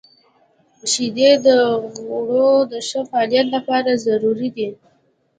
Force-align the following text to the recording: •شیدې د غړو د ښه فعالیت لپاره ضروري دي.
•شیدې 0.91 1.31
د 1.45 1.47
غړو 2.09 2.51
د 2.71 2.73
ښه 2.87 3.01
فعالیت 3.09 3.47
لپاره 3.55 4.01
ضروري 4.05 4.49
دي. 4.57 4.69